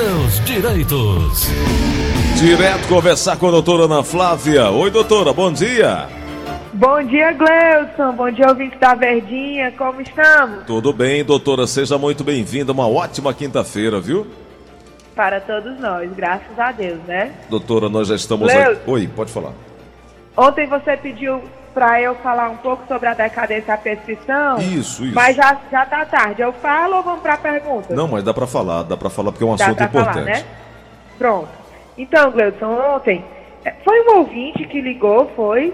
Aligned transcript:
seus 0.00 0.44
direitos. 0.46 1.48
Direto 2.38 2.88
conversar 2.88 3.36
com 3.36 3.48
a 3.48 3.50
doutora 3.50 3.84
Ana 3.84 4.02
Flávia. 4.02 4.70
Oi, 4.70 4.90
doutora, 4.90 5.30
bom 5.30 5.52
dia. 5.52 6.08
Bom 6.72 7.02
dia, 7.02 7.32
Gleudson. 7.32 8.12
Bom 8.12 8.30
dia, 8.30 8.48
ouvinte 8.48 8.78
da 8.78 8.94
Verdinha. 8.94 9.70
Como 9.72 10.00
estamos? 10.00 10.64
Tudo 10.64 10.94
bem, 10.94 11.22
doutora. 11.22 11.66
Seja 11.66 11.98
muito 11.98 12.24
bem-vinda. 12.24 12.72
Uma 12.72 12.88
ótima 12.88 13.34
quinta-feira, 13.34 14.00
viu? 14.00 14.26
Para 15.14 15.38
todos 15.38 15.78
nós, 15.78 16.10
graças 16.14 16.58
a 16.58 16.72
Deus, 16.72 17.00
né? 17.06 17.34
Doutora, 17.50 17.90
nós 17.90 18.08
já 18.08 18.14
estamos 18.14 18.50
Gleudson. 18.50 18.72
aqui. 18.72 18.90
Oi, 18.90 19.06
pode 19.14 19.30
falar. 19.30 19.52
Ontem 20.34 20.66
você 20.66 20.96
pediu 20.96 21.42
para 21.74 22.00
eu 22.02 22.14
falar 22.16 22.48
um 22.50 22.56
pouco 22.56 22.82
sobre 22.88 23.08
a 23.08 23.14
decadência 23.14 23.66
da 23.68 23.76
prescrição. 23.76 24.58
Isso, 24.58 25.04
isso. 25.04 25.14
Mas 25.14 25.36
já, 25.36 25.56
já 25.70 25.86
tá 25.86 26.04
tarde. 26.04 26.42
Eu 26.42 26.52
falo 26.54 26.96
ou 26.96 27.02
vamos 27.02 27.20
para 27.20 27.34
a 27.34 27.38
pergunta? 27.38 27.94
Não, 27.94 28.08
mas 28.08 28.24
dá 28.24 28.34
pra 28.34 28.46
falar, 28.46 28.82
dá 28.82 28.96
pra 28.96 29.08
falar 29.10 29.30
porque 29.32 29.44
é 29.44 29.46
um 29.46 29.54
Dá 29.56 29.66
assunto 29.66 29.82
importante. 29.84 30.14
falar, 30.14 30.24
né? 30.26 30.44
Pronto. 31.18 31.48
Então, 31.96 32.30
Gleudson, 32.30 32.66
ontem 32.96 33.24
eh, 33.64 33.74
foi 33.84 34.00
um 34.00 34.18
ouvinte 34.18 34.66
que 34.66 34.80
ligou, 34.80 35.30
foi, 35.36 35.72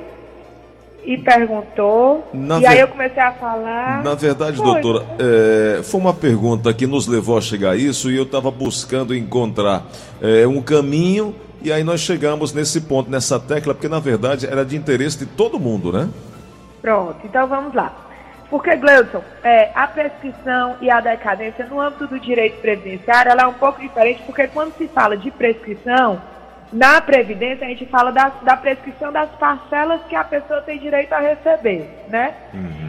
e 1.04 1.16
perguntou. 1.18 2.28
Na 2.34 2.58
e 2.58 2.66
aí 2.66 2.74
ver- 2.76 2.82
eu 2.82 2.88
comecei 2.88 3.22
a 3.22 3.32
falar. 3.32 4.02
Na 4.02 4.14
verdade, 4.14 4.56
Foi. 4.56 4.66
doutora, 4.66 5.06
é, 5.18 5.80
foi 5.84 6.00
uma 6.00 6.12
pergunta 6.12 6.74
que 6.74 6.84
nos 6.86 7.06
levou 7.06 7.38
a 7.38 7.40
chegar 7.40 7.70
a 7.70 7.76
isso 7.76 8.10
e 8.10 8.16
eu 8.16 8.24
estava 8.24 8.50
buscando 8.50 9.14
encontrar 9.14 9.84
é, 10.20 10.46
um 10.48 10.60
caminho 10.60 11.32
e 11.62 11.72
aí 11.72 11.82
nós 11.82 12.00
chegamos 12.00 12.52
nesse 12.52 12.80
ponto, 12.82 13.10
nessa 13.10 13.40
tecla, 13.40 13.74
porque 13.74 13.88
na 13.88 13.98
verdade 13.98 14.46
era 14.46 14.64
de 14.64 14.76
interesse 14.76 15.18
de 15.18 15.26
todo 15.26 15.58
mundo, 15.58 15.92
né? 15.92 16.08
Pronto, 16.80 17.18
então 17.24 17.46
vamos 17.46 17.74
lá. 17.74 17.92
Porque, 18.48 18.76
Gleudson, 18.76 19.22
é, 19.42 19.72
a 19.74 19.88
prescrição 19.88 20.76
e 20.80 20.88
a 20.88 21.00
decadência 21.00 21.66
no 21.66 21.80
âmbito 21.80 22.06
do 22.06 22.20
direito 22.20 22.60
previdenciário 22.60 23.32
ela 23.32 23.42
é 23.42 23.46
um 23.46 23.54
pouco 23.54 23.80
diferente, 23.80 24.22
porque 24.24 24.46
quando 24.46 24.76
se 24.76 24.86
fala 24.86 25.16
de 25.16 25.30
prescrição, 25.32 26.22
na 26.72 27.00
Previdência 27.00 27.64
a 27.64 27.70
gente 27.70 27.86
fala 27.86 28.10
da, 28.10 28.28
da 28.42 28.56
prescrição 28.56 29.12
das 29.12 29.30
parcelas 29.30 30.00
que 30.08 30.16
a 30.16 30.24
pessoa 30.24 30.60
tem 30.62 30.78
direito 30.78 31.12
a 31.12 31.20
receber, 31.20 31.88
né? 32.08 32.34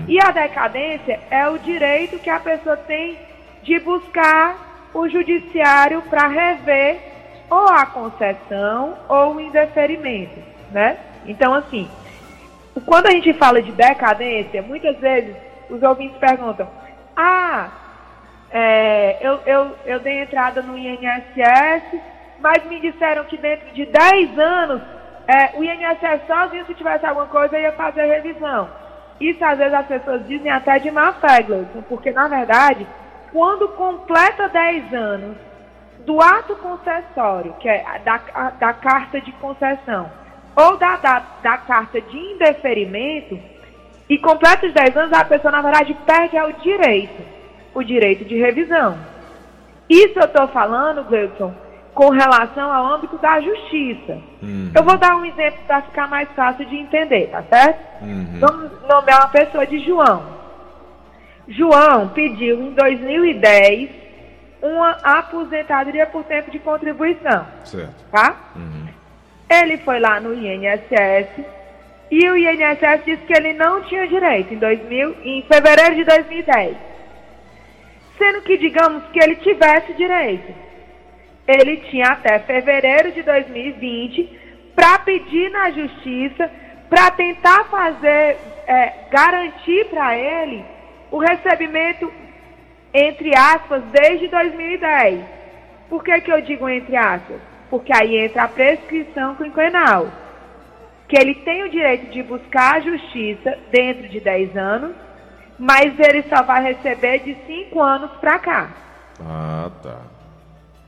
E 0.07 0.19
a 0.19 0.31
decadência 0.31 1.19
é 1.29 1.47
o 1.47 1.59
direito 1.59 2.17
que 2.19 2.29
a 2.29 2.39
pessoa 2.39 2.75
tem 2.75 3.17
de 3.63 3.79
buscar 3.79 4.89
o 4.93 5.07
judiciário 5.07 6.01
para 6.03 6.27
rever 6.27 7.16
ou 7.49 7.67
a 7.69 7.85
concessão 7.85 8.97
ou 9.07 9.35
o 9.35 9.41
indeferimento, 9.41 10.39
né? 10.71 10.97
Então, 11.25 11.53
assim, 11.53 11.89
quando 12.85 13.07
a 13.07 13.11
gente 13.11 13.33
fala 13.33 13.61
de 13.61 13.71
decadência, 13.71 14.61
muitas 14.61 14.97
vezes 14.97 15.35
os 15.69 15.81
ouvintes 15.81 16.17
perguntam: 16.17 16.67
Ah, 17.15 17.69
é, 18.51 19.17
eu, 19.21 19.39
eu, 19.45 19.75
eu 19.85 19.99
dei 19.99 20.21
entrada 20.21 20.61
no 20.61 20.77
INSS, 20.77 21.99
mas 22.39 22.63
me 22.65 22.79
disseram 22.79 23.25
que 23.25 23.37
dentro 23.37 23.73
de 23.73 23.85
10 23.85 24.39
anos 24.39 24.81
é, 25.27 25.57
o 25.57 25.63
INSS 25.63 26.25
sozinho, 26.25 26.65
se 26.65 26.73
tivesse 26.73 27.05
alguma 27.05 27.27
coisa, 27.27 27.59
ia 27.59 27.71
fazer 27.73 28.05
revisão. 28.05 28.69
Isso 29.19 29.43
às 29.43 29.57
vezes 29.57 29.73
as 29.73 29.87
pessoas 29.87 30.25
dizem 30.27 30.51
até 30.51 30.79
de 30.79 30.91
má 30.91 31.13
fé, 31.13 31.45
porque 31.89 32.11
na 32.11 32.27
verdade, 32.27 32.87
quando 33.31 33.67
completa 33.69 34.47
10 34.47 34.93
anos 34.93 35.37
do 36.05 36.21
ato 36.21 36.55
concessório, 36.55 37.53
que 37.59 37.67
é 37.67 37.83
da, 38.03 38.17
da 38.59 38.73
carta 38.73 39.19
de 39.19 39.31
concessão, 39.33 40.09
ou 40.55 40.77
da, 40.77 40.95
da, 40.97 41.21
da 41.41 41.57
carta 41.57 41.99
de 42.01 42.17
indeferimento, 42.17 43.39
e 44.09 44.17
completa 44.17 44.65
os 44.65 44.73
10 44.73 44.95
anos, 44.95 45.13
a 45.13 45.25
pessoa, 45.25 45.51
na 45.51 45.61
verdade, 45.61 45.95
perde 46.05 46.39
o 46.39 46.53
direito, 46.61 47.21
o 47.73 47.83
direito 47.83 48.23
de 48.23 48.37
revisão. 48.37 48.97
Isso 49.89 50.17
eu 50.17 50.25
estou 50.25 50.47
falando, 50.47 51.03
Gleudson, 51.03 51.53
com 51.93 52.09
relação 52.09 52.71
ao 52.71 52.85
âmbito 52.93 53.17
da 53.17 53.41
justiça. 53.41 54.17
Eu 54.75 54.83
vou 54.83 54.97
dar 54.97 55.15
um 55.15 55.25
exemplo 55.25 55.59
para 55.65 55.81
ficar 55.81 56.07
mais 56.07 56.29
fácil 56.35 56.65
de 56.65 56.75
entender, 56.75 57.27
tá 57.27 57.43
certo? 57.43 57.79
Vamos 58.39 58.71
nomear 58.87 59.21
uma 59.21 59.29
pessoa 59.29 59.65
de 59.65 59.79
João. 59.79 60.23
João 61.47 62.09
pediu 62.09 62.61
em 62.61 62.71
2010 62.71 63.89
uma 64.61 64.91
aposentadoria 65.03 66.05
por 66.07 66.23
tempo 66.23 66.49
de 66.51 66.59
contribuição, 66.59 67.45
Certo. 67.63 68.05
tá? 68.11 68.35
Ele 69.49 69.77
foi 69.79 69.99
lá 69.99 70.19
no 70.19 70.33
INSS 70.33 71.29
e 72.09 72.29
o 72.29 72.37
INSS 72.37 73.05
disse 73.05 73.23
que 73.25 73.33
ele 73.33 73.53
não 73.53 73.81
tinha 73.83 74.07
direito 74.07 74.53
em, 74.53 74.57
2000, 74.57 75.15
em 75.23 75.41
fevereiro 75.43 75.95
de 75.95 76.03
2010. 76.03 76.77
Sendo 78.17 78.41
que, 78.41 78.57
digamos 78.57 79.03
que 79.11 79.19
ele 79.19 79.35
tivesse 79.35 79.93
direito. 79.93 80.53
Ele 81.47 81.77
tinha 81.89 82.07
até 82.07 82.39
fevereiro 82.39 83.11
de 83.11 83.21
2020 83.21 84.39
para 84.75 84.99
pedir 84.99 85.49
na 85.51 85.71
justiça, 85.71 86.49
para 86.89 87.11
tentar 87.11 87.65
fazer, 87.65 88.37
é, 88.65 88.93
garantir 89.11 89.85
para 89.85 90.17
ele 90.17 90.65
o 91.11 91.17
recebimento, 91.19 92.11
entre 92.97 93.35
aspas, 93.37 93.83
desde 93.91 94.27
2010. 94.27 95.23
Por 95.89 96.03
que, 96.03 96.21
que 96.21 96.31
eu 96.31 96.41
digo 96.41 96.67
entre 96.67 96.95
aspas? 96.95 97.39
Porque 97.69 97.93
aí 97.93 98.17
entra 98.17 98.43
a 98.43 98.47
prescrição 98.47 99.35
quinquenal. 99.35 100.07
Que 101.07 101.17
ele 101.17 101.35
tem 101.35 101.63
o 101.63 101.69
direito 101.69 102.11
de 102.11 102.23
buscar 102.23 102.75
a 102.75 102.79
justiça 102.79 103.57
dentro 103.71 104.09
de 104.09 104.19
10 104.19 104.57
anos, 104.57 104.95
mas 105.57 105.97
ele 105.99 106.23
só 106.23 106.43
vai 106.43 106.61
receber 106.63 107.19
de 107.19 107.35
5 107.45 107.81
anos 107.81 108.11
para 108.19 108.39
cá. 108.39 108.69
Ah, 109.21 109.71
tá. 109.81 110.01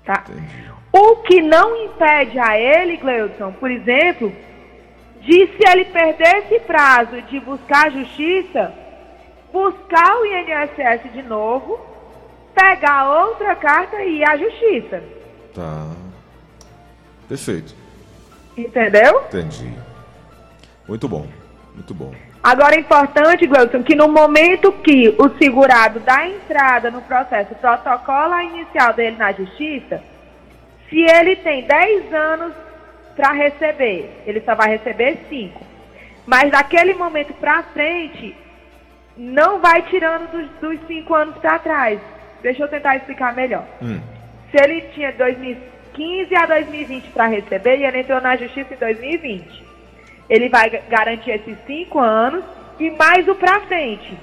Tá? 0.06 0.24
Entendi. 0.30 0.69
O 0.92 1.18
que 1.18 1.42
não 1.42 1.86
impede 1.86 2.40
a 2.40 2.59
ele, 2.59 2.98
Gleudson, 2.98 3.52
por 3.53 3.69
exemplo, 3.69 4.34
de 5.22 5.48
se 5.48 5.69
ele 5.69 5.86
perder 5.86 6.38
esse 6.38 6.59
prazo 6.62 7.22
de 7.24 7.40
buscar 7.40 7.88
a 7.88 7.90
justiça, 7.92 8.74
buscar 9.53 10.18
o 10.18 10.25
INSS 10.25 11.14
de 11.14 11.22
novo, 11.22 11.80
pegar 12.59 13.09
outra 13.09 13.56
carta 13.56 14.02
e 14.03 14.18
ir 14.18 14.30
à 14.30 14.36
justiça. 14.36 15.02
Tá. 15.56 15.88
Perfeito. 17.28 17.74
Entendeu? 18.58 19.24
Entendi. 19.28 19.74
Muito 20.86 21.08
bom. 21.08 21.25
Muito 21.74 21.94
bom. 21.94 22.14
Agora 22.44 22.75
é 22.75 22.80
importante, 22.80 23.48
Gleudson, 23.48 23.84
que 23.84 23.96
no 23.96 24.09
momento 24.09 24.72
que 24.72 25.16
o 25.18 25.30
segurado 25.38 26.00
dá 26.02 26.28
entrada 26.28 26.92
no 26.92 27.02
processo, 27.02 27.56
protocola 27.56 28.44
inicial 28.44 28.94
dele 28.94 29.16
na 29.16 29.31
justiça, 29.31 30.03
se 30.90 31.00
ele 31.00 31.38
tem 31.38 31.66
10 31.66 32.14
anos 32.14 32.53
para 33.16 33.31
receber, 33.34 34.24
ele 34.25 34.42
só 34.42 34.56
vai 34.56 34.69
receber 34.69 35.19
5. 35.30 35.66
Mas 36.25 36.52
daquele 36.52 36.94
momento 36.94 37.34
para 37.34 37.64
frente, 37.64 38.36
não 39.18 39.59
vai 39.59 39.81
tirando 39.84 40.30
dos 40.59 40.80
5 40.88 41.14
anos 41.14 41.38
para 41.38 41.59
trás. 41.59 42.00
Deixa 42.42 42.64
eu 42.64 42.68
tentar 42.68 42.96
explicar 42.96 43.36
melhor. 43.36 43.66
Hum. 43.82 44.00
Se 44.52 44.58
ele 44.64 44.82
tinha 44.94 45.12
2015 45.12 46.36
a 46.36 46.46
2020 46.46 47.10
para 47.10 47.28
receber 47.28 47.78
e 47.78 47.86
ele 47.86 48.00
entrou 48.00 48.22
na 48.22 48.36
justiça 48.36 48.74
em 48.74 48.78
2020, 48.78 49.64
ele 50.30 50.50
vai 50.50 50.70
ga- 50.70 50.82
garantir 50.90 51.32
esses 51.32 51.58
cinco 51.66 52.00
anos 52.00 52.44
e 52.80 52.90
mais 52.92 53.28
o 53.28 53.36
para 53.36 53.62
frente, 53.62 54.18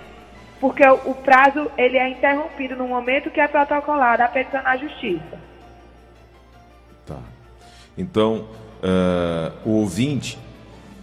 porque 0.60 0.86
o, 0.86 1.14
prazo 1.14 1.70
ele 1.76 1.98
é 1.98 2.08
interrompido 2.08 2.74
no 2.76 2.88
momento 2.88 3.30
que 3.30 3.40
é 3.40 3.46
protocolada 3.46 4.24
a 4.24 4.28
petição 4.28 4.62
na 4.62 4.76
justiça. 4.76 5.38
Tá. 7.04 7.18
Então, 7.98 8.48
eh, 8.82 9.52
o 9.64 9.70
ouvinte, 9.72 10.38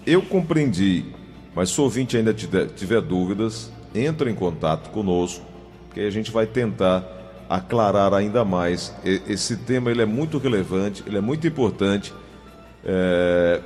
eu 0.05 0.21
compreendi, 0.21 1.05
mas 1.53 1.69
se 1.69 1.79
o 1.79 1.83
ouvinte 1.83 2.17
ainda 2.17 2.33
tiver, 2.33 2.67
tiver 2.67 3.01
dúvidas, 3.01 3.71
entra 3.93 4.29
em 4.29 4.35
contato 4.35 4.89
conosco, 4.89 5.45
que 5.93 5.99
a 5.99 6.09
gente 6.09 6.31
vai 6.31 6.45
tentar 6.45 7.03
aclarar 7.49 8.13
ainda 8.13 8.43
mais. 8.43 8.93
Esse 9.03 9.57
tema 9.57 9.91
ele 9.91 10.01
é 10.01 10.05
muito 10.05 10.37
relevante, 10.37 11.03
ele 11.05 11.17
é 11.17 11.21
muito 11.21 11.45
importante. 11.47 12.13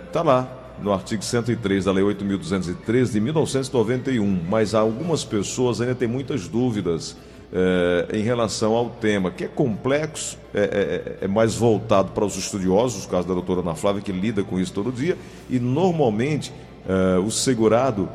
Está 0.07 0.21
lá 0.21 0.47
no 0.81 0.93
artigo 0.93 1.23
103 1.23 1.85
da 1.85 1.91
Lei 1.91 2.03
8.213 2.03 3.11
de 3.13 3.19
1991, 3.19 4.39
mas 4.49 4.75
algumas 4.75 5.23
pessoas 5.23 5.81
ainda 5.81 5.95
têm 5.95 6.07
muitas 6.07 6.47
dúvidas 6.47 7.17
eh, 7.51 8.07
em 8.13 8.21
relação 8.21 8.75
ao 8.75 8.89
tema, 8.89 9.31
que 9.31 9.45
é 9.45 9.47
complexo, 9.47 10.37
é, 10.53 11.17
é- 11.21 11.25
é 11.25 11.27
mais 11.27 11.55
voltado 11.55 12.11
para 12.11 12.25
os 12.25 12.35
estudiosos, 12.37 13.05
o 13.05 13.09
caso 13.09 13.27
da 13.27 13.33
doutora 13.33 13.61
Ana 13.61 13.73
Flávia, 13.73 14.01
que 14.01 14.11
lida 14.11 14.43
com 14.43 14.59
isso 14.59 14.73
todo 14.73 14.91
dia, 14.91 15.17
e 15.49 15.57
normalmente 15.57 16.51
eh, 16.87 17.17
o 17.25 17.31
segurado 17.31 18.09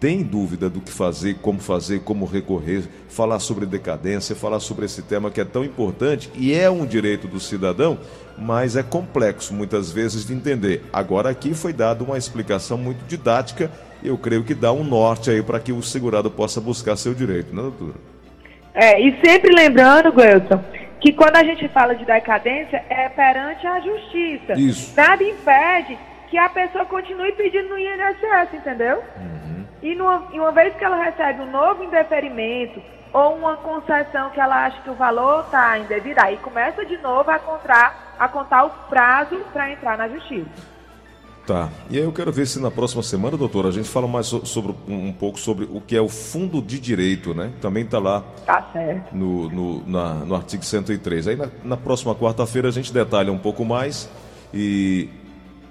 tem 0.00 0.22
dúvida 0.22 0.70
do 0.70 0.80
que 0.80 0.92
fazer, 0.92 1.34
como 1.42 1.58
fazer, 1.58 2.00
como 2.00 2.24
recorrer, 2.24 2.84
falar 3.08 3.38
sobre 3.40 3.66
decadência, 3.66 4.36
falar 4.36 4.60
sobre 4.60 4.84
esse 4.84 5.02
tema 5.02 5.30
que 5.30 5.40
é 5.40 5.44
tão 5.44 5.64
importante 5.64 6.30
e 6.34 6.54
é 6.54 6.70
um 6.70 6.86
direito 6.86 7.26
do 7.26 7.40
cidadão, 7.40 7.98
mas 8.36 8.76
é 8.76 8.82
complexo 8.82 9.52
muitas 9.52 9.90
vezes 9.90 10.24
de 10.24 10.32
entender. 10.32 10.84
Agora 10.92 11.30
aqui 11.30 11.54
foi 11.54 11.72
dada 11.72 12.04
uma 12.04 12.16
explicação 12.16 12.78
muito 12.78 13.04
didática, 13.06 13.70
eu 14.02 14.16
creio 14.16 14.44
que 14.44 14.54
dá 14.54 14.72
um 14.72 14.84
norte 14.84 15.30
aí 15.30 15.42
para 15.42 15.58
que 15.58 15.72
o 15.72 15.82
segurado 15.82 16.30
possa 16.30 16.60
buscar 16.60 16.96
seu 16.96 17.12
direito, 17.12 17.54
né, 17.54 17.62
doutora? 17.62 17.98
É, 18.74 19.00
e 19.00 19.18
sempre 19.20 19.52
lembrando, 19.52 20.12
Gleuton, 20.12 20.62
que 21.00 21.12
quando 21.12 21.36
a 21.36 21.42
gente 21.42 21.68
fala 21.68 21.94
de 21.94 22.04
decadência 22.04 22.84
é 22.88 23.08
perante 23.08 23.66
a 23.66 23.80
justiça. 23.80 24.52
Isso. 24.54 24.94
Nada 24.96 25.24
impede 25.24 25.98
que 26.30 26.38
a 26.38 26.48
pessoa 26.48 26.84
continue 26.84 27.32
pedindo 27.32 27.68
no 27.70 27.78
INSS, 27.78 28.54
entendeu? 28.54 29.02
Uhum. 29.16 29.37
E, 29.82 29.94
numa, 29.94 30.18
uma 30.32 30.52
vez 30.52 30.74
que 30.76 30.84
ela 30.84 31.02
recebe 31.02 31.42
um 31.42 31.50
novo 31.50 31.84
indeferimento 31.84 32.80
ou 33.12 33.36
uma 33.36 33.56
concessão 33.56 34.30
que 34.30 34.40
ela 34.40 34.66
acha 34.66 34.80
que 34.82 34.90
o 34.90 34.94
valor 34.94 35.44
está 35.44 35.78
indevido, 35.78 36.20
aí 36.20 36.36
começa 36.38 36.84
de 36.84 36.96
novo 36.98 37.30
a 37.30 37.38
contar, 37.38 38.14
a 38.18 38.28
contar 38.28 38.64
o 38.64 38.70
prazo 38.88 39.36
para 39.52 39.70
entrar 39.72 39.96
na 39.96 40.08
justiça. 40.08 40.48
Tá. 41.46 41.70
E 41.88 41.96
aí 41.96 42.04
eu 42.04 42.12
quero 42.12 42.30
ver 42.30 42.44
se 42.46 42.60
na 42.60 42.70
próxima 42.70 43.02
semana, 43.02 43.34
doutora, 43.34 43.68
a 43.68 43.72
gente 43.72 43.88
fala 43.88 44.06
mais 44.06 44.26
sobre 44.26 44.74
um, 44.86 45.06
um 45.08 45.12
pouco 45.14 45.38
sobre 45.38 45.64
o 45.72 45.80
que 45.80 45.96
é 45.96 46.00
o 46.00 46.08
fundo 46.08 46.60
de 46.60 46.78
direito, 46.78 47.32
né? 47.32 47.50
Também 47.58 47.84
está 47.84 47.98
lá 47.98 48.22
Tá 48.44 48.68
certo. 48.70 49.14
no, 49.16 49.48
no, 49.48 49.86
na- 49.88 50.14
no 50.26 50.34
artigo 50.34 50.62
103. 50.62 51.26
Aí 51.28 51.36
na, 51.36 51.48
na 51.64 51.76
próxima 51.78 52.14
quarta-feira 52.14 52.68
a 52.68 52.70
gente 52.70 52.92
detalha 52.92 53.32
um 53.32 53.38
pouco 53.38 53.64
mais 53.64 54.10
e 54.52 55.08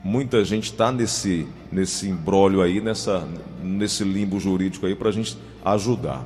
muita 0.04 0.44
gente 0.44 0.66
está 0.66 0.92
nesse, 0.92 1.48
nesse 1.72 2.10
embrólio 2.10 2.62
aí, 2.62 2.82
nessa, 2.82 3.28
nesse 3.62 4.04
limbo 4.04 4.40
jurídico 4.40 4.86
aí 4.86 4.96
para 4.96 5.10
a 5.10 5.12
gente 5.12 5.38
ajudar. 5.64 6.24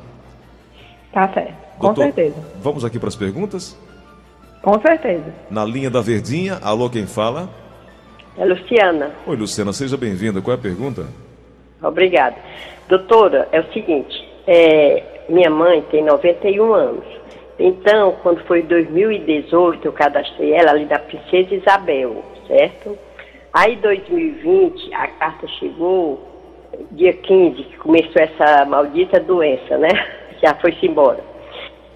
Tá 1.12 1.28
certo. 1.34 1.54
Com 1.78 1.88
Doutor, 1.88 2.04
certeza. 2.06 2.36
Vamos 2.62 2.86
aqui 2.86 3.00
para 3.00 3.10
as 3.10 3.16
perguntas? 3.16 3.78
Com 4.62 4.80
certeza. 4.80 5.34
Na 5.50 5.66
linha 5.66 5.90
da 5.90 6.02
Verdinha, 6.02 6.60
alô, 6.62 6.90
quem 6.90 7.08
fala? 7.08 7.50
É 8.38 8.46
Luciana. 8.46 9.12
Oi, 9.26 9.36
Luciana, 9.36 9.74
seja 9.74 9.98
bem-vinda. 9.98 10.42
Qual 10.42 10.56
é 10.56 10.60
a 10.60 10.62
pergunta? 10.62 11.08
Obrigada. 11.82 12.36
Doutora, 12.88 13.48
é 13.52 13.60
o 13.60 13.74
seguinte, 13.74 14.16
é, 14.46 15.04
minha 15.28 15.50
mãe 15.50 15.82
tem 15.90 16.04
91 16.04 16.74
anos. 16.74 17.06
Então, 17.58 18.16
quando 18.24 18.44
foi 18.46 18.62
em 18.62 18.66
2018, 18.66 19.86
eu 19.86 19.94
cadastrei 19.94 20.54
ela 20.54 20.72
ali 20.72 20.86
da 20.86 21.00
Princesa 21.00 21.54
Isabel, 21.54 22.24
certo? 22.48 22.98
Aí, 23.54 23.74
em 23.76 23.80
2020, 23.80 24.94
a 24.94 25.08
carta 25.08 25.48
chegou, 25.60 26.20
dia 26.92 27.14
15, 27.14 27.64
que 27.64 27.78
começou 27.78 28.22
essa 28.22 28.66
maldita 28.66 29.20
doença, 29.20 29.78
né? 29.78 29.90
Já 30.42 30.56
foi-se 30.56 30.86
embora. 30.88 31.20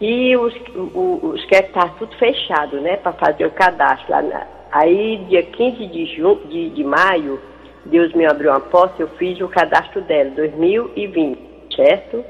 E 0.01 0.35
os, 0.35 0.53
o- 0.75 1.19
os 1.33 1.45
que 1.45 1.55
estavam 1.55 1.95
tudo 1.97 2.13
fechado, 2.17 2.81
né, 2.81 2.97
para 2.97 3.13
fazer 3.13 3.45
o 3.45 3.51
cadastro 3.51 4.11
lá. 4.11 4.21
Na, 4.21 4.47
aí, 4.71 5.17
dia 5.29 5.41
15 5.43 5.87
de, 5.87 6.05
ju, 6.17 6.41
de, 6.49 6.69
de 6.71 6.83
maio, 6.83 7.39
Deus 7.85 8.11
me 8.13 8.25
abriu 8.25 8.51
uma 8.51 8.59
porta, 8.59 9.01
eu 9.01 9.07
fiz 9.17 9.39
o 9.39 9.47
cadastro 9.47 10.01
dela, 10.01 10.31
2020, 10.31 11.39
certo? 11.75 12.23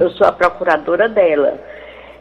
Eu 0.00 0.10
sou 0.12 0.26
a 0.26 0.32
procuradora 0.32 1.06
dela. 1.08 1.60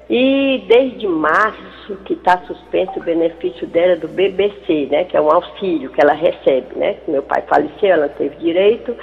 E 0.10 0.66
desde 0.68 1.08
março 1.08 1.96
que 2.04 2.14
está 2.14 2.40
suspenso 2.48 3.00
o 3.00 3.04
benefício 3.04 3.68
dela 3.68 3.96
do 3.96 4.08
BBC, 4.08 4.88
né? 4.90 5.04
Que 5.04 5.16
é 5.16 5.22
um 5.22 5.32
auxílio 5.32 5.92
que 5.92 6.02
ela 6.02 6.14
recebe, 6.14 6.76
né? 6.76 6.98
Meu 7.08 7.22
pai 7.22 7.44
faleceu, 7.48 7.90
ela 7.90 8.10
teve 8.10 8.36
direito 8.38 8.96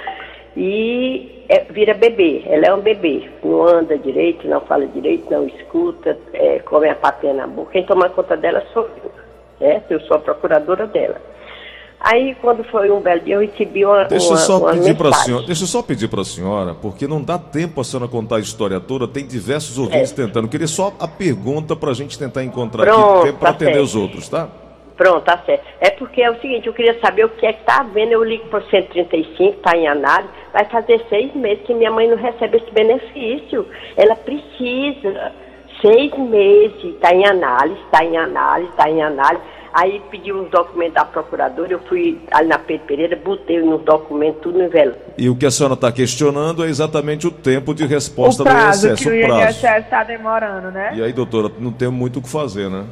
e 0.57 1.45
é, 1.47 1.59
vira 1.71 1.93
bebê. 1.93 2.43
Ela 2.47 2.65
é 2.65 2.73
um 2.73 2.81
bebê, 2.81 3.29
não 3.41 3.65
anda 3.65 3.97
direito, 3.97 4.45
não 4.49 4.59
fala 4.61 4.85
direito, 4.87 5.31
não 5.31 5.47
escuta, 5.47 6.17
é, 6.33 6.59
come 6.59 6.89
a 6.89 6.95
papinha 6.95 7.35
na 7.35 7.47
boca. 7.47 7.71
Quem 7.71 7.85
toma 7.85 8.09
conta 8.09 8.35
dela 8.35 8.61
sou 8.73 8.89
eu, 9.03 9.11
certo? 9.59 9.91
Eu 9.91 10.01
sou 10.01 10.17
a 10.17 10.19
procuradora 10.19 10.87
dela. 10.87 11.21
Aí, 11.99 12.35
quando 12.41 12.63
foi 12.65 12.91
um 12.91 13.01
belo 13.01 13.21
dia, 13.21 13.35
eu 13.35 13.41
recebi 13.41 13.83
uma, 13.83 14.03
Deixa 14.05 14.31
eu 14.31 14.37
só 14.37 14.59
uma 14.59 14.71
pedir 14.73 14.95
para 14.95 15.11
senhora, 15.13 15.45
deixa 15.47 15.63
eu 15.63 15.67
só 15.67 15.81
pedir 15.81 16.07
para 16.07 16.21
a 16.21 16.25
senhora, 16.25 16.75
porque 16.75 17.07
não 17.07 17.21
dá 17.23 17.39
tempo 17.39 17.81
a 17.81 17.83
senhora 17.83 18.07
contar 18.07 18.35
a 18.35 18.39
história 18.39 18.79
toda, 18.79 19.07
tem 19.07 19.25
diversos 19.25 19.79
ouvintes 19.79 20.11
É. 20.11 20.15
tentando. 20.15 20.45
Eu 20.45 20.49
queria 20.49 20.67
só 20.67 20.93
a 20.99 21.07
pergunta 21.07 21.75
para 21.75 21.89
a 21.89 21.93
gente 21.95 22.17
tentar 22.17 22.43
encontrar 22.43 22.83
Pronto, 22.85 23.15
aqui 23.15 23.25
tempo 23.27 23.39
para 23.39 23.49
tá 23.49 23.55
atender 23.55 23.73
certo. 23.73 23.85
os 23.85 23.95
outros, 23.95 24.29
tá? 24.29 24.47
Pronto, 24.95 25.21
tá 25.21 25.37
certo. 25.45 25.63
É 25.79 25.89
porque 25.91 26.21
é 26.21 26.29
o 26.31 26.39
seguinte, 26.39 26.67
eu 26.67 26.73
queria 26.73 26.99
saber 26.99 27.25
o 27.25 27.29
que 27.29 27.45
é 27.45 27.53
que 27.53 27.63
tá 27.63 27.81
havendo. 27.81 28.11
Eu 28.11 28.23
ligo 28.23 28.47
por 28.49 28.63
135, 28.63 29.57
tá 29.61 29.77
em 29.77 29.87
análise. 29.87 30.29
Vai 30.51 30.65
fazer 30.65 31.03
seis 31.09 31.33
meses 31.35 31.63
que 31.65 31.73
minha 31.73 31.91
mãe 31.91 32.07
não 32.07 32.17
recebe 32.17 32.57
esse 32.57 32.71
benefício. 32.71 33.65
Ela 33.95 34.15
precisa. 34.15 35.31
Seis 35.81 36.11
meses, 36.17 36.95
tá 36.99 37.13
em 37.13 37.23
análise, 37.27 37.79
tá 37.91 38.03
em 38.03 38.17
análise, 38.17 38.71
tá 38.75 38.89
em 38.89 38.99
análise. 39.03 39.43
Aí 39.73 40.01
pedi 40.09 40.31
uns 40.31 40.49
documentos 40.49 40.95
da 40.95 41.05
procuradora, 41.05 41.71
eu 41.71 41.79
fui 41.87 42.19
ali 42.31 42.47
na 42.47 42.57
Pedro 42.57 42.87
Pereira, 42.87 43.15
botei 43.15 43.61
nos 43.61 43.81
documentos, 43.83 44.41
tudo 44.41 44.57
no 44.57 44.65
envelope. 44.65 44.99
E 45.17 45.29
o 45.29 45.35
que 45.35 45.45
a 45.45 45.51
senhora 45.51 45.73
está 45.73 45.91
questionando 45.91 46.63
é 46.63 46.67
exatamente 46.67 47.27
o 47.27 47.31
tempo 47.31 47.73
de 47.73 47.85
resposta 47.85 48.43
o 48.43 48.45
prazo 48.45 48.87
do 48.87 48.93
INSS, 48.93 49.03
que 49.03 49.09
o 49.09 49.23
o 49.23 49.27
prazo. 49.27 49.43
INSS 49.43 49.85
está 49.85 50.03
demorando, 50.03 50.71
né? 50.71 50.91
E 50.95 51.03
aí, 51.03 51.13
doutora, 51.13 51.51
não 51.59 51.71
tem 51.71 51.89
muito 51.89 52.19
o 52.19 52.21
que 52.21 52.29
fazer, 52.29 52.69
né? 52.69 52.85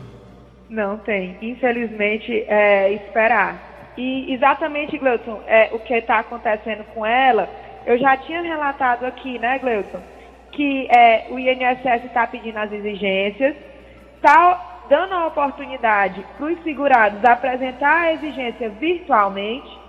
Não 0.69 0.97
tem. 0.97 1.37
Infelizmente, 1.41 2.31
é 2.47 2.91
esperar. 2.93 3.93
E 3.97 4.33
exatamente, 4.33 4.97
Gleuton, 4.97 5.39
é, 5.47 5.69
o 5.71 5.79
que 5.79 5.93
está 5.93 6.19
acontecendo 6.19 6.83
com 6.93 7.05
ela, 7.05 7.49
eu 7.85 7.97
já 7.97 8.17
tinha 8.17 8.41
relatado 8.41 9.05
aqui, 9.05 9.39
né, 9.39 9.57
Gleuton, 9.59 9.99
que 10.51 10.87
é, 10.89 11.27
o 11.29 11.39
INSS 11.39 12.05
está 12.05 12.27
pedindo 12.27 12.57
as 12.57 12.71
exigências, 12.71 13.55
está 14.15 14.64
dando 14.89 15.13
a 15.13 15.27
oportunidade 15.27 16.25
para 16.37 16.47
os 16.47 16.63
segurados 16.63 17.23
apresentar 17.23 18.01
a 18.01 18.13
exigência 18.13 18.69
virtualmente, 18.69 19.79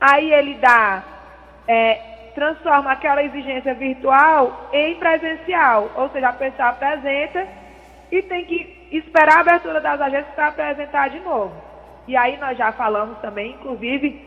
aí 0.00 0.32
ele 0.32 0.54
dá, 0.54 1.02
é, 1.66 1.94
transforma 2.34 2.92
aquela 2.92 3.22
exigência 3.22 3.74
virtual 3.74 4.68
em 4.72 4.94
presencial, 4.96 5.90
ou 5.94 6.08
seja, 6.10 6.28
a 6.28 6.32
pessoa 6.32 6.68
apresenta 6.68 7.46
e 8.10 8.22
tem 8.22 8.44
que 8.44 8.88
esperar 8.92 9.38
a 9.38 9.40
abertura 9.40 9.80
das 9.80 10.00
agências 10.00 10.34
para 10.34 10.48
apresentar 10.48 11.08
de 11.10 11.20
novo. 11.20 11.54
E 12.06 12.16
aí 12.16 12.36
nós 12.36 12.56
já 12.56 12.70
falamos 12.72 13.18
também, 13.18 13.52
inclusive, 13.52 14.24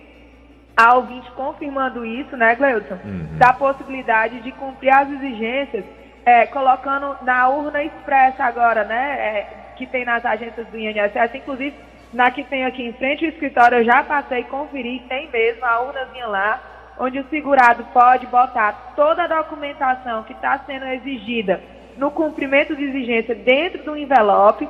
a 0.76 0.96
ouvinte 0.96 1.30
confirmando 1.32 2.06
isso, 2.06 2.36
né, 2.36 2.56
Gleudson, 2.56 2.98
da 3.38 3.54
possibilidade 3.54 4.42
de 4.42 4.52
cumprir 4.54 4.90
as 4.94 5.10
exigências, 5.10 5.86
é, 6.26 6.46
colocando 6.48 7.18
na 7.22 7.48
urna 7.50 7.84
expressa 7.84 8.44
agora, 8.44 8.84
né, 8.84 9.16
é, 9.20 9.59
que 9.80 9.88
tem 9.88 10.04
nas 10.04 10.26
agências 10.26 10.68
do 10.68 10.78
INSS, 10.78 11.34
inclusive 11.36 11.74
na 12.14 12.30
que 12.30 12.44
tem 12.44 12.66
aqui 12.66 12.84
em 12.84 12.92
frente 12.94 13.26
o 13.26 13.30
escritório, 13.30 13.78
eu 13.78 13.86
já 13.86 14.04
passei, 14.04 14.44
conferi, 14.44 15.00
tem 15.08 15.30
mesmo 15.32 15.64
a 15.66 15.82
urnazinha 15.82 16.28
lá, 16.28 16.62
onde 17.00 17.18
o 17.18 17.26
segurado 17.30 17.86
pode 17.94 18.28
botar 18.28 18.94
toda 18.96 19.24
a 19.24 19.28
documentação 19.28 20.24
que 20.24 20.34
está 20.34 20.60
sendo 20.66 20.86
exigida 20.88 21.62
no 21.98 22.12
cumprimento 22.12 22.76
de 22.76 22.84
exigência 22.84 23.34
dentro 23.34 23.84
do 23.84 23.96
envelope, 23.98 24.68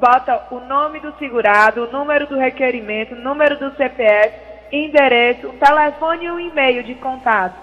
bota 0.00 0.46
o 0.50 0.58
nome 0.60 0.98
do 0.98 1.12
segurado, 1.18 1.84
o 1.84 1.92
número 1.92 2.26
do 2.26 2.36
requerimento, 2.36 3.14
o 3.14 3.20
número 3.20 3.56
do 3.58 3.76
CPF, 3.76 4.34
endereço, 4.72 5.48
um 5.48 5.58
telefone 5.58 6.24
e 6.24 6.30
um 6.30 6.40
e-mail 6.40 6.82
de 6.82 6.94
contato. 6.96 7.54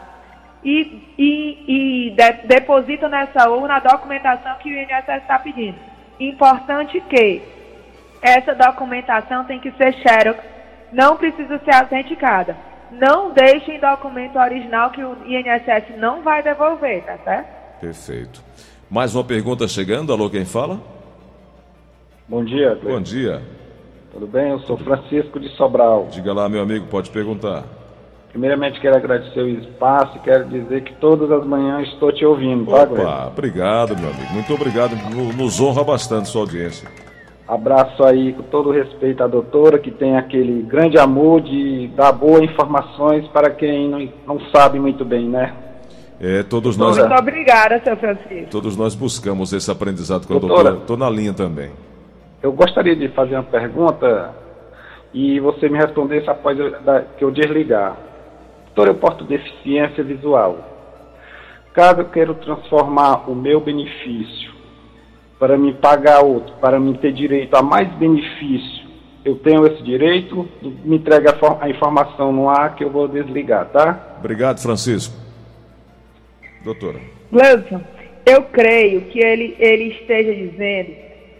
E, 0.63 1.13
e, 1.17 2.07
e 2.07 2.09
de- 2.11 2.47
deposita 2.47 3.07
nessa 3.07 3.49
urna 3.49 3.75
a 3.75 3.79
documentação 3.79 4.55
que 4.55 4.69
o 4.69 4.77
INSS 4.77 5.21
está 5.21 5.37
pedindo. 5.39 5.94
Importante 6.19 7.01
que 7.01 7.41
essa 8.21 8.53
documentação 8.55 9.43
tem 9.45 9.59
que 9.59 9.71
ser 9.71 9.93
xerox, 9.95 10.39
não 10.91 11.17
precisa 11.17 11.59
ser 11.59 11.75
autenticada. 11.75 12.55
Não 12.91 13.31
deixem 13.31 13.79
documento 13.79 14.37
original 14.37 14.91
que 14.91 15.03
o 15.03 15.15
INSS 15.25 15.97
não 15.97 16.21
vai 16.21 16.41
devolver, 16.41 17.03
tá 17.03 17.17
certo? 17.17 17.79
Perfeito. 17.81 18.41
Mais 18.89 19.13
uma 19.15 19.23
pergunta 19.23 19.67
chegando. 19.67 20.13
Alô, 20.13 20.29
quem 20.29 20.45
fala? 20.45 20.79
Bom 22.27 22.43
dia, 22.43 22.75
Bom 22.75 22.81
Cleiton. 22.81 23.01
dia. 23.01 23.41
Tudo 24.11 24.27
bem? 24.27 24.49
Eu 24.51 24.59
sou 24.59 24.77
Francisco 24.77 25.39
de 25.39 25.49
Sobral. 25.49 26.07
Diga 26.09 26.33
lá, 26.33 26.47
meu 26.47 26.61
amigo, 26.61 26.87
pode 26.87 27.09
perguntar. 27.09 27.63
Primeiramente 28.39 28.81
quero 28.81 28.97
agradecer 28.97 29.39
o 29.39 29.47
espaço 29.47 30.17
e 30.17 30.19
quero 30.19 30.43
dizer 30.49 30.83
que 30.83 30.93
todas 30.95 31.31
as 31.31 31.45
manhãs 31.47 31.87
estou 31.87 32.11
te 32.11 32.25
ouvindo, 32.25 32.69
tá? 32.69 32.83
Opa, 32.83 33.27
obrigado, 33.27 33.97
meu 33.97 34.09
amigo. 34.09 34.33
Muito 34.33 34.53
obrigado. 34.53 34.91
No- 35.09 35.31
Nos 35.31 35.61
honra 35.61 35.85
bastante 35.85 36.27
sua 36.27 36.41
audiência. 36.41 36.85
Abraço 37.47 38.03
aí 38.03 38.33
com 38.33 38.43
todo 38.43 38.71
respeito 38.71 39.23
à 39.23 39.27
doutora, 39.27 39.79
que 39.79 39.89
tem 39.89 40.17
aquele 40.17 40.63
grande 40.63 40.97
amor 40.99 41.39
de 41.39 41.87
dar 41.95 42.11
boas 42.11 42.41
informações 42.41 43.25
para 43.29 43.49
quem 43.51 43.87
não, 43.89 44.09
não 44.27 44.39
sabe 44.53 44.81
muito 44.81 45.05
bem, 45.05 45.29
né? 45.29 45.53
É, 46.19 46.43
todos 46.43 46.75
nós, 46.75 46.97
Muito 46.97 47.13
obrigada, 47.17 47.79
seu 47.85 47.95
Francisco. 47.95 48.49
todos 48.51 48.75
nós 48.75 48.93
buscamos 48.95 49.53
esse 49.53 49.71
aprendizado 49.71 50.27
com 50.27 50.33
a 50.35 50.39
Doutora. 50.39 50.61
doutora. 50.71 50.81
Estou 50.81 50.97
na 50.97 51.09
linha 51.09 51.31
também. 51.33 51.71
Eu 52.43 52.51
gostaria 52.51 52.97
de 52.97 53.07
fazer 53.09 53.35
uma 53.35 53.43
pergunta 53.43 54.31
e 55.13 55.39
você 55.39 55.69
me 55.69 55.77
respondesse 55.77 56.29
após 56.29 56.59
eu- 56.59 56.81
da- 56.81 56.99
que 57.17 57.23
eu 57.23 57.31
desligar. 57.31 57.95
Doutor, 58.75 58.89
eu 58.89 58.95
porto 58.95 59.23
deficiência 59.23 60.03
visual. 60.03 60.59
Caso 61.73 62.01
eu 62.01 62.09
queira 62.09 62.33
transformar 62.33 63.29
o 63.29 63.33
meu 63.33 63.61
benefício 63.61 64.53
para 65.39 65.57
me 65.57 65.73
pagar 65.73 66.19
outro, 66.19 66.53
para 66.59 66.77
me 66.77 66.97
ter 66.97 67.13
direito 67.13 67.55
a 67.55 67.61
mais 67.61 67.89
benefício, 67.93 68.85
eu 69.23 69.37
tenho 69.37 69.65
esse 69.65 69.81
direito? 69.81 70.47
Me 70.83 70.97
entrega 70.97 71.31
a, 71.31 71.65
a 71.65 71.69
informação 71.69 72.33
no 72.33 72.49
ar 72.49 72.75
que 72.75 72.83
eu 72.83 72.89
vou 72.89 73.07
desligar, 73.07 73.65
tá? 73.69 74.17
Obrigado, 74.19 74.59
Francisco. 74.59 75.15
Doutora. 76.63 76.99
Gleudson, 77.31 77.81
eu 78.25 78.43
creio 78.43 79.01
que 79.05 79.19
ele, 79.19 79.55
ele 79.57 79.93
esteja 79.93 80.35
dizendo 80.35 80.95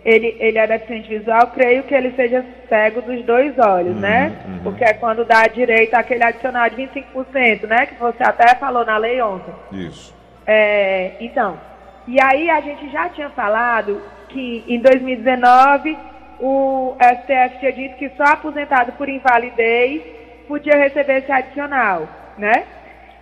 ele, 0.05 0.37
ele 0.39 0.57
é 0.59 0.67
deficiente 0.67 1.09
visual, 1.09 1.47
creio 1.47 1.81
que 1.83 1.95
ele 1.95 2.11
seja 2.15 2.45
cego 2.69 3.01
dos 3.01 3.23
dois 3.25 3.57
olhos, 3.57 3.95
Uhum, 3.95 3.99
né? 4.01 4.31
uhum. 4.47 4.59
Porque 4.63 4.83
é 4.83 4.93
quando 4.93 5.25
dá 5.25 5.47
direito 5.47 5.95
àquele 5.95 6.23
adicional 6.23 6.69
de 6.69 6.75
25%, 6.75 7.65
né? 7.67 7.87
Que 7.87 7.95
você 7.95 8.23
até 8.23 8.53
falou 8.55 8.85
na 8.85 8.97
lei 8.97 9.19
ontem. 9.21 9.53
Isso. 9.71 10.15
É, 10.45 11.13
então, 11.19 11.59
e 12.07 12.21
aí 12.21 12.51
a 12.51 12.61
gente 12.61 12.87
já 12.91 13.09
tinha 13.09 13.29
falado 13.31 13.99
que 14.29 14.63
em 14.67 14.79
2019 14.79 15.97
o 16.39 16.95
STF 17.01 17.59
tinha 17.59 17.71
dito 17.73 17.95
que 17.97 18.09
só 18.09 18.25
aposentado 18.25 18.91
por 18.91 19.09
invalidez 19.09 20.03
podia 20.47 20.77
receber 20.77 21.19
esse 21.19 21.31
adicional, 21.31 22.07
né? 22.37 22.63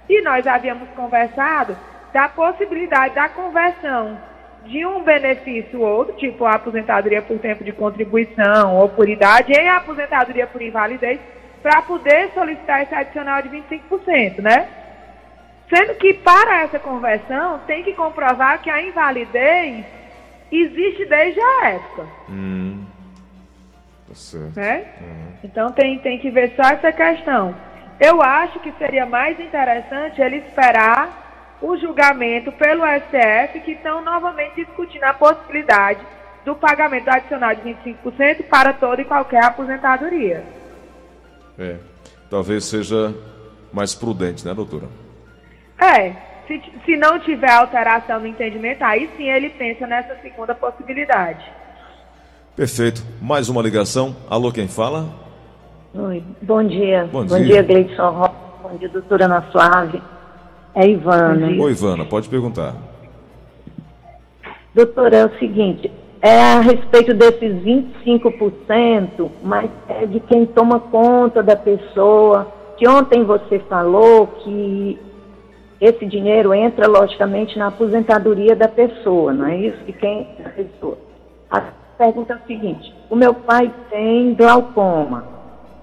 E 0.09 0.21
nós 0.21 0.45
havíamos 0.45 0.89
conversado 0.97 1.77
da 2.11 2.27
possibilidade 2.27 3.15
da 3.15 3.29
conversão 3.29 4.17
de 4.65 4.85
um 4.85 5.03
benefício 5.03 5.81
ou 5.81 5.87
outro, 5.97 6.15
tipo 6.15 6.45
a 6.45 6.53
aposentadoria 6.55 7.21
por 7.21 7.37
tempo 7.39 7.63
de 7.63 7.71
contribuição 7.71 8.75
ou 8.77 8.89
por 8.89 9.09
idade, 9.09 9.51
em 9.51 9.69
aposentadoria 9.69 10.47
por 10.47 10.61
invalidez, 10.61 11.19
para 11.61 11.81
poder 11.81 12.29
solicitar 12.33 12.83
esse 12.83 12.93
adicional 12.93 13.41
de 13.41 13.49
25%, 13.49 14.41
né? 14.41 14.67
Sendo 15.73 15.95
que 15.95 16.13
para 16.13 16.61
essa 16.61 16.79
conversão 16.79 17.59
tem 17.65 17.83
que 17.83 17.93
comprovar 17.93 18.61
que 18.61 18.69
a 18.69 18.81
invalidez 18.81 19.85
existe 20.51 21.05
desde 21.05 21.39
a 21.39 21.69
época, 21.69 22.05
Hum. 22.29 22.85
Tá 24.07 24.13
certo. 24.15 24.55
né? 24.55 24.85
Então 25.43 25.71
tem, 25.71 25.97
tem 25.99 26.19
que 26.19 26.29
ver 26.29 26.53
só 26.55 26.63
essa 26.69 26.91
questão. 26.91 27.55
Eu 27.99 28.21
acho 28.21 28.59
que 28.59 28.71
seria 28.73 29.05
mais 29.05 29.39
interessante 29.39 30.21
ele 30.21 30.37
esperar 30.37 31.32
o 31.63 31.77
julgamento 31.77 32.51
pelo 32.51 32.83
STF, 32.83 33.61
que 33.61 33.71
estão 33.71 34.03
novamente 34.03 34.65
discutindo 34.65 35.05
a 35.05 35.13
possibilidade 35.13 36.01
do 36.43 36.53
pagamento 36.55 37.07
adicional 37.07 37.55
de 37.55 37.61
25% 37.61 38.43
para 38.49 38.73
toda 38.73 39.01
e 39.01 39.05
qualquer 39.05 39.45
aposentadoria. 39.45 40.43
É. 41.57 41.77
Talvez 42.29 42.65
seja 42.65 43.15
mais 43.71 43.95
prudente, 43.95 44.45
né, 44.45 44.53
doutora? 44.53 44.87
É, 45.79 46.11
se, 46.47 46.61
se 46.85 46.97
não 46.97 47.17
tiver 47.19 47.49
alteração 47.49 48.19
no 48.19 48.27
entendimento, 48.27 48.83
aí 48.83 49.09
sim 49.15 49.29
ele 49.29 49.49
pensa 49.51 49.87
nessa 49.87 50.15
segunda 50.21 50.53
possibilidade. 50.53 51.45
Perfeito. 52.57 53.01
Mais 53.21 53.47
uma 53.47 53.61
ligação. 53.61 54.15
Alô, 54.29 54.51
quem 54.51 54.67
fala? 54.67 55.07
Oi, 55.93 56.21
bom 56.41 56.63
dia. 56.63 57.07
Bom 57.09 57.25
Bom, 57.25 57.37
dia. 57.37 57.45
dia, 57.45 57.63
Gleidson 57.63 58.09
Rocha. 58.09 58.33
Bom 58.61 58.77
dia, 58.77 58.89
doutora 58.89 59.25
Ana 59.25 59.41
Flávia. 59.43 60.12
É 60.75 60.87
Ivana. 60.87 61.47
Oi, 61.61 61.71
Ivana, 61.71 62.05
pode 62.05 62.27
perguntar. 62.27 62.75
Doutora, 64.73 65.15
é 65.15 65.25
o 65.25 65.37
seguinte, 65.37 65.91
é 66.19 66.41
a 66.41 66.61
respeito 66.61 67.13
desses 67.13 67.53
25%, 67.63 69.29
mas 69.43 69.69
é 69.87 70.05
de 70.07 70.19
quem 70.21 70.47
toma 70.47 70.79
conta 70.79 71.43
da 71.43 71.55
pessoa, 71.55 72.51
que 72.75 72.87
ontem 72.87 73.23
você 73.23 73.59
falou 73.59 74.25
que 74.25 74.99
esse 75.79 76.05
dinheiro 76.05 76.53
entra, 76.53 76.87
logicamente, 76.87 77.59
na 77.59 77.67
aposentadoria 77.67 78.55
da 78.55 78.67
pessoa, 78.67 79.31
não 79.31 79.45
é 79.45 79.57
isso? 79.57 79.77
De 79.83 79.93
quem 79.93 80.27
da 80.39 80.49
pessoa. 80.49 80.97
A 81.51 81.61
pergunta 81.97 82.33
é 82.33 82.35
o 82.37 82.47
seguinte, 82.47 82.95
o 83.11 83.15
meu 83.15 83.35
pai 83.35 83.71
tem 83.91 84.33
glaucoma, 84.33 85.25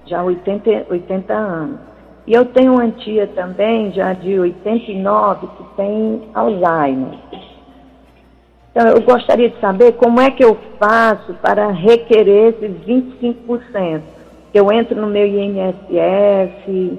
já 0.07 0.19
há 0.19 0.25
80, 0.25 0.87
80 0.91 1.33
anos. 1.33 1.79
E 2.27 2.33
eu 2.33 2.45
tenho 2.45 2.75
uma 2.75 2.91
tia 2.91 3.27
também, 3.29 3.93
já 3.93 4.13
de 4.13 4.39
89, 4.39 5.47
que 5.47 5.65
tem 5.77 6.23
Alzheimer. 6.35 7.19
Então, 8.71 8.87
eu 8.89 9.01
gostaria 9.03 9.51
de 9.51 9.59
saber 9.61 9.93
como 9.93 10.21
é 10.21 10.31
que 10.31 10.45
eu 10.45 10.57
faço 10.79 11.35
para 11.43 11.71
requerer 11.71 12.55
esses 12.55 12.71
25%. 12.87 14.03
Eu 14.55 14.71
entro 14.71 15.01
no 15.01 15.09
meu 15.09 15.27
INSS, 15.27 16.99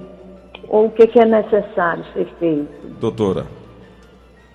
ou 0.67 0.85
o 0.85 0.91
que, 0.91 1.07
que 1.07 1.19
é 1.19 1.25
necessário 1.25 2.03
ser 2.13 2.27
feito? 2.39 2.87
Doutora. 2.99 3.45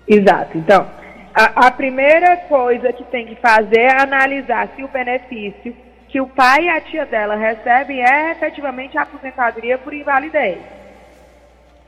Exato. 0.07 0.57
Então, 0.57 0.85
a, 1.33 1.67
a 1.67 1.71
primeira 1.71 2.37
coisa 2.47 2.93
que 2.93 3.03
tem 3.05 3.25
que 3.25 3.35
fazer 3.35 3.81
é 3.81 4.01
analisar 4.01 4.69
se 4.75 4.83
o 4.83 4.87
benefício 4.87 5.75
que 6.17 6.21
o 6.21 6.25
pai 6.25 6.63
e 6.63 6.69
a 6.69 6.81
tia 6.81 7.05
dela 7.05 7.35
recebem 7.35 8.01
é 8.01 8.31
efetivamente 8.31 8.97
a 8.97 9.03
aposentadoria 9.03 9.77
por 9.77 9.93
invalidez. 9.93 10.57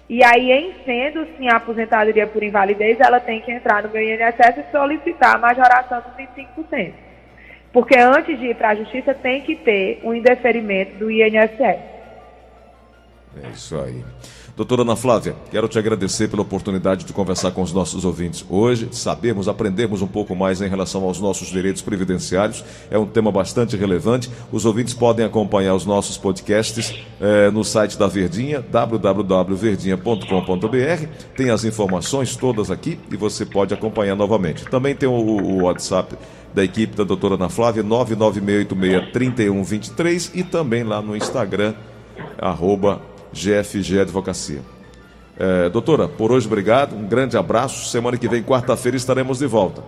E 0.07 0.23
aí, 0.23 0.51
em 0.51 0.75
sendo 0.85 1.25
sim 1.35 1.49
a 1.49 1.55
aposentadoria 1.55 2.27
por 2.27 2.43
invalidez, 2.43 2.99
ela 2.99 3.19
tem 3.19 3.41
que 3.41 3.51
entrar 3.51 3.81
no 3.81 3.89
meu 3.89 4.03
INSS 4.03 4.59
e 4.59 4.71
solicitar 4.71 5.35
a 5.35 5.39
majoração 5.39 6.01
dos 6.01 6.13
25%. 6.13 6.93
Porque 7.73 7.97
antes 7.97 8.37
de 8.39 8.49
ir 8.49 8.55
para 8.55 8.69
a 8.69 8.75
justiça, 8.75 9.15
tem 9.15 9.41
que 9.41 9.55
ter 9.55 9.99
um 10.03 10.13
indeferimento 10.13 10.93
do 10.99 11.09
INSS. 11.09 11.79
É 13.43 13.49
isso 13.49 13.77
aí. 13.77 14.03
Doutora 14.59 14.81
Ana 14.81 14.97
Flávia, 14.97 15.37
quero 15.49 15.69
te 15.69 15.79
agradecer 15.79 16.27
pela 16.27 16.41
oportunidade 16.41 17.05
de 17.05 17.13
conversar 17.13 17.51
com 17.51 17.61
os 17.61 17.71
nossos 17.71 18.03
ouvintes 18.03 18.45
hoje, 18.49 18.89
sabermos, 18.91 19.47
aprendermos 19.47 20.01
um 20.01 20.07
pouco 20.07 20.35
mais 20.35 20.61
em 20.61 20.67
relação 20.67 21.05
aos 21.05 21.17
nossos 21.17 21.47
direitos 21.47 21.81
previdenciários. 21.81 22.61
É 22.91 22.99
um 22.99 23.05
tema 23.05 23.31
bastante 23.31 23.77
relevante. 23.77 24.29
Os 24.51 24.65
ouvintes 24.65 24.93
podem 24.93 25.25
acompanhar 25.25 25.75
os 25.75 25.85
nossos 25.85 26.17
podcasts 26.17 26.93
eh, 27.21 27.49
no 27.51 27.63
site 27.63 27.97
da 27.97 28.07
Verdinha, 28.07 28.61
www.verdinha.com.br. 28.61 31.07
Tem 31.37 31.51
as 31.51 31.63
informações 31.63 32.35
todas 32.35 32.69
aqui 32.69 32.99
e 33.09 33.15
você 33.15 33.45
pode 33.45 33.73
acompanhar 33.73 34.17
novamente. 34.17 34.65
Também 34.65 34.93
tem 34.93 35.07
o, 35.07 35.13
o 35.13 35.63
WhatsApp 35.63 36.17
da 36.53 36.65
equipe 36.65 36.97
da 36.97 37.05
doutora 37.05 37.35
Ana 37.35 37.47
Flávia, 37.47 37.81
996863123 37.85 40.31
e 40.33 40.43
também 40.43 40.83
lá 40.83 41.01
no 41.01 41.15
Instagram, 41.15 41.75
arroba 42.37 43.07
GFG 43.33 44.01
Advocacia. 44.01 44.61
É, 45.37 45.69
doutora, 45.69 46.07
por 46.07 46.31
hoje 46.31 46.47
obrigado, 46.47 46.95
um 46.95 47.07
grande 47.07 47.37
abraço. 47.37 47.89
Semana 47.89 48.17
que 48.17 48.27
vem, 48.27 48.43
quarta-feira, 48.43 48.97
estaremos 48.97 49.39
de 49.39 49.47
volta. 49.47 49.81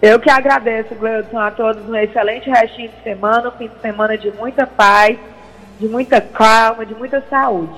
Eu 0.00 0.20
que 0.20 0.30
agradeço, 0.30 0.94
Gleudson, 0.94 1.38
a 1.38 1.50
todos 1.50 1.88
um 1.88 1.96
excelente 1.96 2.48
restinho 2.48 2.90
de 2.90 3.02
semana, 3.02 3.48
um 3.48 3.52
fim 3.52 3.68
de 3.68 3.80
semana 3.80 4.18
de 4.18 4.30
muita 4.32 4.66
paz, 4.66 5.18
de 5.80 5.88
muita 5.88 6.20
calma, 6.20 6.84
de 6.84 6.94
muita 6.94 7.22
saúde. 7.28 7.72